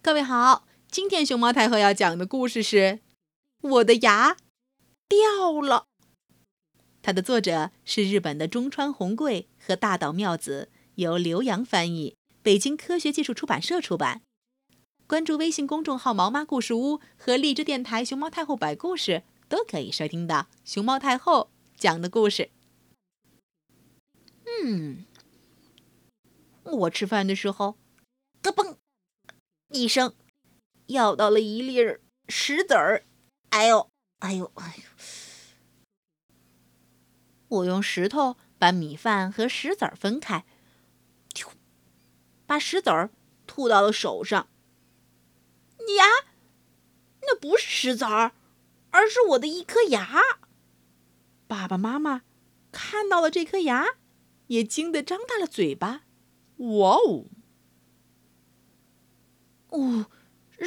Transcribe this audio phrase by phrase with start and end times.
[0.00, 2.76] 各位好，今天熊猫太后要讲的故事是
[3.60, 4.36] 《我的牙
[5.08, 5.88] 掉了》。
[7.02, 14.22] 它的作者是日本的中川宏贵和大岛妙子，由刘洋翻译，北京科学技术出版社出版。
[15.08, 22.50] 关注微信公众号“毛妈故事屋”和荔枝电台“熊猫太后摆故事”，都可以收听到熊猫太后讲的故事。
[24.62, 25.04] 嗯，
[26.62, 27.76] 我吃饭的时候，
[29.70, 30.14] 一声，
[30.86, 33.04] 咬到了一粒儿石子儿，
[33.50, 33.90] 哎呦，
[34.20, 34.82] 哎呦，哎呦！
[37.48, 40.46] 我用石头把米饭和石子儿分开，
[42.46, 43.10] 把石子儿
[43.46, 44.48] 吐到了手上。
[45.96, 46.04] 呀，
[47.22, 48.32] 那不是石子儿，
[48.90, 50.18] 而是我的一颗牙。
[51.46, 52.22] 爸爸妈妈
[52.72, 53.96] 看到了这颗牙，
[54.46, 56.04] 也惊得张大了嘴巴。
[56.56, 56.96] 哇！
[56.96, 57.26] 哦，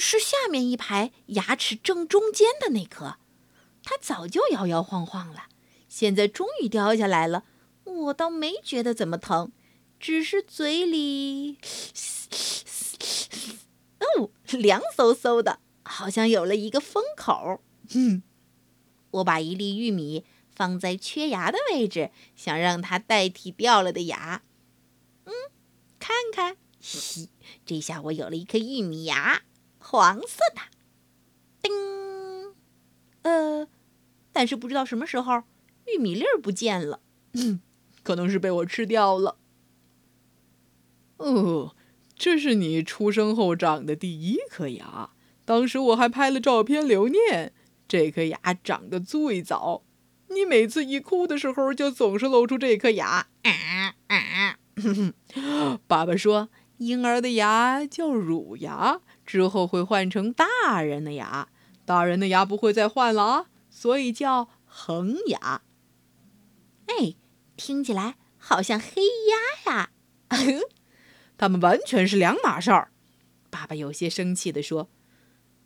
[0.00, 3.16] 是下面一排牙齿正中间的那颗，
[3.84, 5.44] 它早就摇摇晃晃了，
[5.88, 7.44] 现在终于掉下来了。
[7.84, 9.52] 我倒没觉得怎么疼，
[9.98, 11.58] 只是嘴里，
[13.98, 17.60] 哦，凉飕飕的，好像有了一个风口。
[17.94, 18.22] 嗯，
[19.10, 24.42] 我把一粒玉米放在缺牙的位置，想让它代替掉了的牙。
[25.24, 25.32] 嗯，
[25.98, 26.56] 看看。
[26.80, 27.28] 嘻，
[27.66, 29.42] 这下我有了一颗玉米牙，
[29.80, 30.60] 黄色的。
[31.62, 32.54] 叮，
[33.22, 33.66] 呃，
[34.32, 35.42] 但是不知道什么时候
[35.86, 37.00] 玉米粒儿不见了，
[37.32, 37.60] 嗯，
[38.04, 39.36] 可能是被我吃掉了。
[41.16, 41.74] 哦，
[42.14, 45.10] 这是你出生后长的第一颗牙，
[45.44, 47.52] 当时我还拍了照片留念。
[47.88, 49.82] 这颗牙长得最早，
[50.28, 53.26] 你每次一哭的时候就总是露出这颗牙。
[53.42, 54.58] 啊啊！
[55.88, 56.48] 爸爸说。
[56.80, 61.48] 婴儿的牙叫乳牙，之后会换成大人的牙，
[61.84, 65.60] 大人的牙不会再换了啊，所以叫恒牙。
[66.86, 67.16] 哎，
[67.54, 69.02] 听起来好像黑
[69.66, 69.90] 鸭呀！
[71.36, 72.90] 他们完全是两码事儿。
[73.50, 74.88] 爸爸有些生气地说：“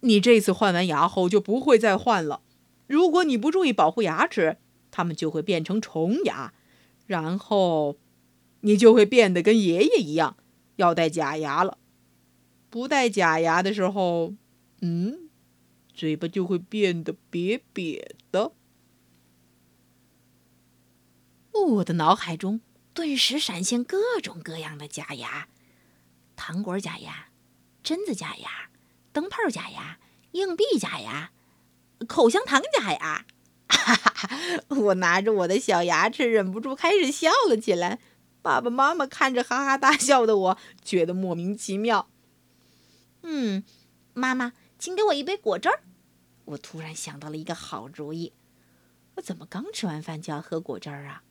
[0.00, 2.40] 你这次换完牙后就不会再换了。
[2.86, 4.56] 如果你不注意保护牙齿，
[4.90, 6.54] 它们就会变成虫牙，
[7.06, 7.98] 然后
[8.62, 10.38] 你就会变得跟爷爷一样。”
[10.82, 11.78] 要戴假牙了，
[12.68, 14.34] 不戴假牙的时候，
[14.80, 15.30] 嗯，
[15.94, 18.52] 嘴巴就会变得瘪瘪的。
[21.52, 22.60] 我的脑海中
[22.92, 25.48] 顿时闪现各种各样的假牙：
[26.34, 27.28] 糖果假牙、
[27.84, 28.70] 榛子假牙、
[29.12, 30.00] 灯泡假牙、
[30.32, 31.30] 硬币假牙、
[32.08, 33.24] 口香糖假牙。
[33.72, 34.30] 哈哈！
[34.68, 37.98] 我拿着我的小牙齿，忍不住开始笑了起来。
[38.42, 42.08] 爸爸妈妈看着哈哈大笑的我，觉得莫名其妙。
[43.22, 43.62] 嗯，
[44.12, 45.84] 妈妈，请给我一杯果汁儿。
[46.44, 48.32] 我突然想到了一个好主意。
[49.14, 51.22] 我怎么刚吃完饭就要喝果汁儿啊？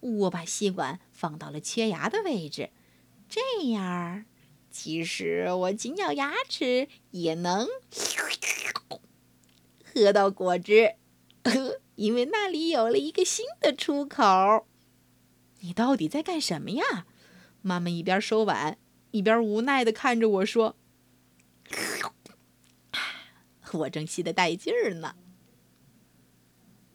[0.00, 2.70] 我把吸管放到了缺牙的位置，
[3.28, 4.24] 这样，
[4.70, 7.66] 即使我紧咬牙齿也能
[9.94, 10.94] 喝到果汁，
[11.96, 14.66] 因为那里有了一个新的出口。
[15.64, 17.06] 你到底在干什么呀？
[17.62, 18.76] 妈妈一边收碗，
[19.12, 20.76] 一边无奈的看着我说
[23.72, 25.16] ：“我正吸得带劲儿呢。”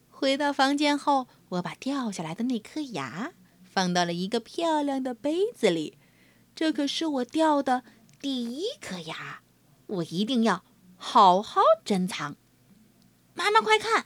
[0.08, 5.98] 回到房间后，我把掉下来的那颗牙放到了一个漂亮的杯子里。
[6.54, 7.84] 这可是我掉的
[8.22, 9.42] 第一颗牙，
[9.88, 10.64] 我一定要
[10.96, 12.36] 好好珍藏。
[13.34, 14.06] 妈妈，快看！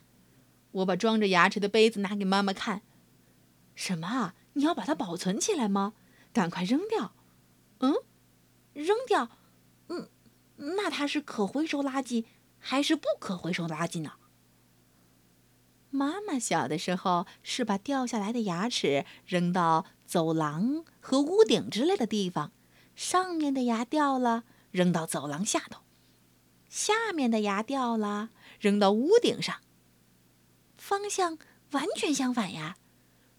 [0.72, 2.81] 我把装着牙齿的杯子拿给妈妈看。
[3.75, 4.34] 什么？
[4.53, 5.94] 你要把它保存起来吗？
[6.31, 7.14] 赶快扔掉！
[7.80, 7.94] 嗯，
[8.74, 9.30] 扔掉？
[9.90, 10.09] 嗯，
[10.56, 12.25] 那它是可回收垃圾
[12.58, 14.14] 还是不可回收垃圾呢？
[15.91, 22.52] 妈妈小的时候是把掉下来的牙齿扔到走廊和屋顶之类的地方，
[22.96, 25.82] 上面的牙掉了扔到走廊下头，
[26.67, 29.58] 下面的牙掉了扔到屋顶上。
[30.78, 31.38] 方向
[31.72, 32.78] 完全相反呀！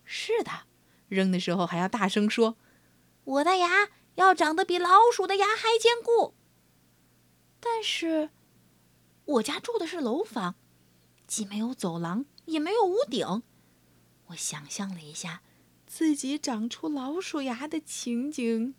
[0.05, 0.67] 是的。
[1.09, 2.57] 扔的时候还要大声说
[3.25, 6.35] ：“我的牙要长得比老鼠的牙还坚固。”
[7.61, 8.31] 但是，
[9.25, 10.55] 我家住的是楼房，
[11.27, 13.43] 既没有走廊，也没有屋顶。
[14.29, 15.43] 我想象了一下
[15.87, 18.75] 自己长出老鼠牙的情景：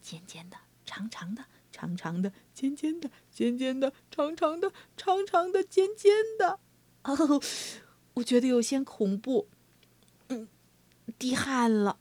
[0.00, 6.60] 尖尖的、长长的、长长的、尖尖的、尖尖的、长长的、长长的、尖尖的。
[7.04, 7.40] 哦，
[8.14, 9.48] 我觉得有些恐怖。
[10.28, 10.48] 嗯
[11.18, 11.98] 滴汗了，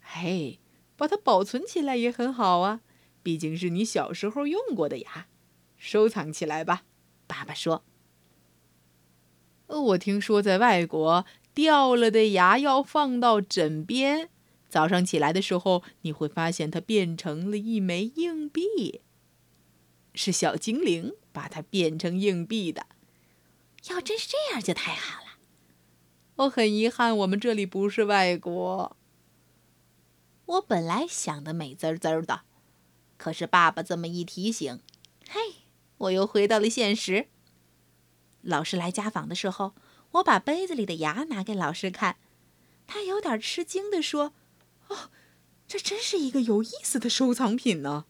[0.00, 0.58] 嘿，
[0.96, 2.80] 把它保存起来也很好啊。
[3.22, 5.26] 毕竟是你小时候用过的牙，
[5.76, 6.84] 收藏起来吧。”
[7.26, 7.84] 爸爸说。
[9.66, 14.28] 我听说在外国，掉了的牙要放到枕边，
[14.68, 19.00] 早上起来的时候，你会发现它变成了一枚硬币。
[20.14, 22.86] 是小精灵把它变成硬币的。
[23.88, 25.23] 要真是这样，就太好了。
[26.36, 28.96] 我很遗憾，我们这里不是外国。
[30.46, 32.42] 我本来想的美滋滋的，
[33.16, 34.80] 可是爸爸这么一提醒，
[35.28, 35.40] 嘿，
[35.98, 37.28] 我又回到了现实。
[38.42, 39.74] 老师来家访的时候，
[40.12, 42.16] 我把杯子里的牙拿给老师看，
[42.86, 44.34] 他有点吃惊地说
[44.88, 45.10] ：“哦，
[45.68, 48.06] 这真是一个有意思的收藏品呢。”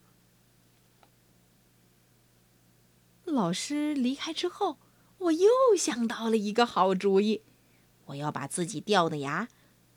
[3.23, 4.77] 老师离开之后，
[5.19, 7.41] 我又想到了一个好主意，
[8.05, 9.47] 我要把自己掉的牙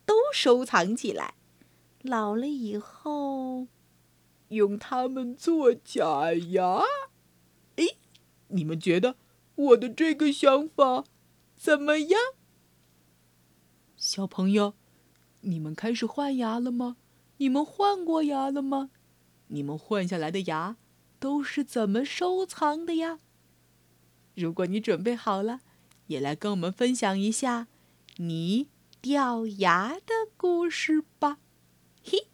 [0.06, 1.34] 都收藏起来，
[2.02, 3.66] 老了以后
[4.48, 6.82] 用它们做假牙。
[7.76, 7.84] 哎，
[8.48, 9.16] 你们觉得？
[9.56, 11.02] 我的这个想法
[11.56, 12.20] 怎么样，
[13.96, 14.74] 小朋友？
[15.40, 16.96] 你们开始换牙了吗？
[17.38, 18.90] 你们换过牙了吗？
[19.48, 20.76] 你们换下来的牙
[21.18, 23.18] 都是怎么收藏的呀？
[24.36, 25.60] 如果你准备好了，
[26.06, 27.66] 也来跟我们分享一下
[28.20, 28.68] 你
[29.00, 31.38] 掉牙的故事吧。
[32.02, 32.26] 嘿。